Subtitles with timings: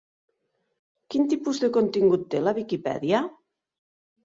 [1.15, 3.23] Quin tipus de contingut té la Viquipèdia?